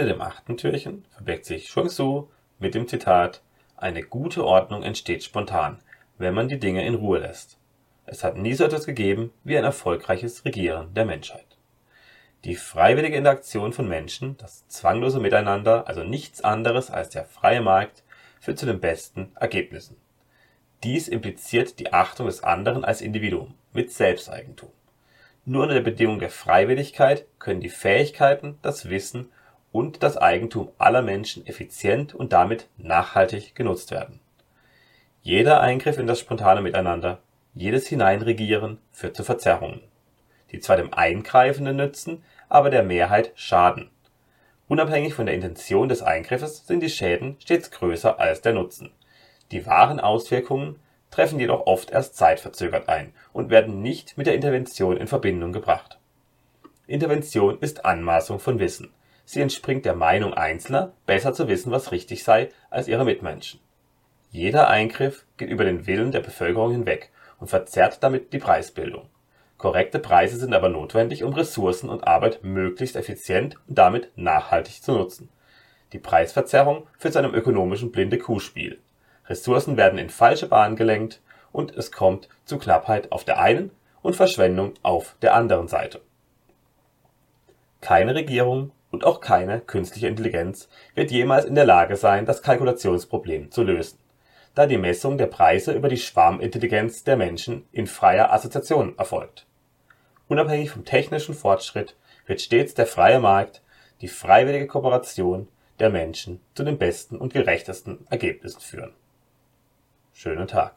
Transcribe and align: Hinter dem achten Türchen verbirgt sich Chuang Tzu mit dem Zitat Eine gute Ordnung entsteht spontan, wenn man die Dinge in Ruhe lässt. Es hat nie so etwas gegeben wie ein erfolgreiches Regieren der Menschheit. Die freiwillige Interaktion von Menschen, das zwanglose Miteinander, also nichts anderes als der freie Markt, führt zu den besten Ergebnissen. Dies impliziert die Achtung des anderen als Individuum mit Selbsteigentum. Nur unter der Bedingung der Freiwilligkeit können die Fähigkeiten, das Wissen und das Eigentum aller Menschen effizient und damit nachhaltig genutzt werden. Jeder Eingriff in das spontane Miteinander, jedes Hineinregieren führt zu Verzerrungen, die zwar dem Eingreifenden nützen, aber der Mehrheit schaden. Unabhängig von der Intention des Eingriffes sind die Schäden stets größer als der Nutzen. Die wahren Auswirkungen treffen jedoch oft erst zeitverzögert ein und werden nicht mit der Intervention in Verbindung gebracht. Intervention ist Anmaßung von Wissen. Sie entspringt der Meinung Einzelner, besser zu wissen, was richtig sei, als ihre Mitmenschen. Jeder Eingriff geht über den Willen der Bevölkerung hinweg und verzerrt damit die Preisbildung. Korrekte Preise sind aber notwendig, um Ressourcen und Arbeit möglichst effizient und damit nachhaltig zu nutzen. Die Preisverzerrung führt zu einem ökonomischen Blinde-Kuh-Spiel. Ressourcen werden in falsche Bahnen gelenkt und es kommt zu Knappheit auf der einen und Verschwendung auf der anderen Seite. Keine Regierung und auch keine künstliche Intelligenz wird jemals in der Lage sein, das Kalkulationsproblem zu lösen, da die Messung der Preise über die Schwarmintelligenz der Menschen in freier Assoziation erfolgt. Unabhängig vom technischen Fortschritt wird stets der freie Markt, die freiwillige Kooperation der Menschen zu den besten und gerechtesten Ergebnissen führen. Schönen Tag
Hinter 0.00 0.14
dem 0.14 0.22
achten 0.22 0.56
Türchen 0.56 1.04
verbirgt 1.10 1.44
sich 1.44 1.68
Chuang 1.68 1.90
Tzu 1.90 2.30
mit 2.58 2.74
dem 2.74 2.88
Zitat 2.88 3.42
Eine 3.76 4.02
gute 4.02 4.46
Ordnung 4.46 4.82
entsteht 4.82 5.22
spontan, 5.22 5.82
wenn 6.16 6.32
man 6.32 6.48
die 6.48 6.58
Dinge 6.58 6.86
in 6.86 6.94
Ruhe 6.94 7.18
lässt. 7.18 7.58
Es 8.06 8.24
hat 8.24 8.38
nie 8.38 8.54
so 8.54 8.64
etwas 8.64 8.86
gegeben 8.86 9.30
wie 9.44 9.58
ein 9.58 9.64
erfolgreiches 9.64 10.46
Regieren 10.46 10.94
der 10.94 11.04
Menschheit. 11.04 11.58
Die 12.44 12.54
freiwillige 12.54 13.18
Interaktion 13.18 13.74
von 13.74 13.86
Menschen, 13.90 14.38
das 14.38 14.66
zwanglose 14.68 15.20
Miteinander, 15.20 15.86
also 15.86 16.02
nichts 16.02 16.42
anderes 16.42 16.90
als 16.90 17.10
der 17.10 17.26
freie 17.26 17.60
Markt, 17.60 18.02
führt 18.40 18.58
zu 18.58 18.64
den 18.64 18.80
besten 18.80 19.32
Ergebnissen. 19.38 19.98
Dies 20.82 21.08
impliziert 21.08 21.78
die 21.78 21.92
Achtung 21.92 22.24
des 22.24 22.42
anderen 22.42 22.86
als 22.86 23.02
Individuum 23.02 23.52
mit 23.74 23.92
Selbsteigentum. 23.92 24.70
Nur 25.44 25.64
unter 25.64 25.74
der 25.74 25.82
Bedingung 25.82 26.20
der 26.20 26.30
Freiwilligkeit 26.30 27.26
können 27.38 27.60
die 27.60 27.68
Fähigkeiten, 27.68 28.58
das 28.62 28.88
Wissen 28.88 29.28
und 29.72 30.02
das 30.02 30.16
Eigentum 30.16 30.70
aller 30.78 31.02
Menschen 31.02 31.46
effizient 31.46 32.14
und 32.14 32.32
damit 32.32 32.68
nachhaltig 32.76 33.54
genutzt 33.54 33.90
werden. 33.90 34.20
Jeder 35.22 35.60
Eingriff 35.60 35.98
in 35.98 36.06
das 36.06 36.20
spontane 36.20 36.62
Miteinander, 36.62 37.18
jedes 37.54 37.86
Hineinregieren 37.86 38.78
führt 38.92 39.16
zu 39.16 39.24
Verzerrungen, 39.24 39.82
die 40.50 40.60
zwar 40.60 40.76
dem 40.76 40.94
Eingreifenden 40.94 41.76
nützen, 41.76 42.24
aber 42.48 42.70
der 42.70 42.82
Mehrheit 42.82 43.32
schaden. 43.34 43.90
Unabhängig 44.68 45.14
von 45.14 45.26
der 45.26 45.34
Intention 45.34 45.88
des 45.88 46.02
Eingriffes 46.02 46.66
sind 46.66 46.80
die 46.80 46.88
Schäden 46.88 47.36
stets 47.40 47.70
größer 47.70 48.20
als 48.20 48.40
der 48.40 48.52
Nutzen. 48.52 48.92
Die 49.50 49.66
wahren 49.66 50.00
Auswirkungen 50.00 50.78
treffen 51.10 51.40
jedoch 51.40 51.66
oft 51.66 51.90
erst 51.90 52.16
zeitverzögert 52.16 52.88
ein 52.88 53.12
und 53.32 53.50
werden 53.50 53.82
nicht 53.82 54.16
mit 54.16 54.26
der 54.26 54.34
Intervention 54.34 54.96
in 54.96 55.08
Verbindung 55.08 55.52
gebracht. 55.52 55.98
Intervention 56.86 57.58
ist 57.60 57.84
Anmaßung 57.84 58.38
von 58.38 58.58
Wissen. 58.58 58.92
Sie 59.30 59.40
entspringt 59.40 59.84
der 59.84 59.94
Meinung 59.94 60.34
Einzelner, 60.34 60.92
besser 61.06 61.32
zu 61.32 61.46
wissen, 61.46 61.70
was 61.70 61.92
richtig 61.92 62.24
sei, 62.24 62.48
als 62.68 62.88
ihre 62.88 63.04
Mitmenschen. 63.04 63.60
Jeder 64.32 64.68
Eingriff 64.68 65.24
geht 65.36 65.50
über 65.50 65.62
den 65.62 65.86
Willen 65.86 66.10
der 66.10 66.18
Bevölkerung 66.18 66.72
hinweg 66.72 67.12
und 67.38 67.46
verzerrt 67.46 68.02
damit 68.02 68.32
die 68.32 68.40
Preisbildung. 68.40 69.08
Korrekte 69.56 70.00
Preise 70.00 70.36
sind 70.36 70.52
aber 70.52 70.68
notwendig, 70.68 71.22
um 71.22 71.32
Ressourcen 71.32 71.88
und 71.88 72.08
Arbeit 72.08 72.42
möglichst 72.42 72.96
effizient 72.96 73.54
und 73.68 73.78
damit 73.78 74.10
nachhaltig 74.16 74.82
zu 74.82 74.90
nutzen. 74.90 75.28
Die 75.92 76.00
Preisverzerrung 76.00 76.88
führt 76.98 77.12
zu 77.12 77.20
einem 77.20 77.32
ökonomischen 77.32 77.92
Blinde-Kuh-Spiel. 77.92 78.80
Ressourcen 79.26 79.76
werden 79.76 80.00
in 80.00 80.10
falsche 80.10 80.48
Bahnen 80.48 80.74
gelenkt 80.74 81.20
und 81.52 81.76
es 81.76 81.92
kommt 81.92 82.28
zu 82.46 82.58
Knappheit 82.58 83.12
auf 83.12 83.22
der 83.22 83.38
einen 83.38 83.70
und 84.02 84.16
Verschwendung 84.16 84.74
auf 84.82 85.14
der 85.22 85.36
anderen 85.36 85.68
Seite. 85.68 86.00
Keine 87.80 88.16
Regierung 88.16 88.72
und 88.90 89.04
auch 89.04 89.20
keine 89.20 89.60
künstliche 89.60 90.08
Intelligenz 90.08 90.68
wird 90.94 91.10
jemals 91.10 91.44
in 91.44 91.54
der 91.54 91.64
Lage 91.64 91.96
sein, 91.96 92.26
das 92.26 92.42
Kalkulationsproblem 92.42 93.50
zu 93.50 93.62
lösen, 93.62 93.98
da 94.54 94.66
die 94.66 94.78
Messung 94.78 95.18
der 95.18 95.26
Preise 95.26 95.72
über 95.72 95.88
die 95.88 95.96
Schwarmintelligenz 95.96 97.04
der 97.04 97.16
Menschen 97.16 97.66
in 97.72 97.86
freier 97.86 98.32
Assoziation 98.32 98.98
erfolgt. 98.98 99.46
Unabhängig 100.28 100.70
vom 100.70 100.84
technischen 100.84 101.34
Fortschritt 101.34 101.96
wird 102.26 102.40
stets 102.40 102.74
der 102.74 102.86
freie 102.86 103.20
Markt, 103.20 103.62
die 104.00 104.08
freiwillige 104.08 104.66
Kooperation 104.66 105.48
der 105.78 105.90
Menschen 105.90 106.40
zu 106.54 106.62
den 106.62 106.78
besten 106.78 107.16
und 107.16 107.32
gerechtesten 107.32 108.06
Ergebnissen 108.10 108.60
führen. 108.60 108.94
Schönen 110.12 110.46
Tag 110.46 110.74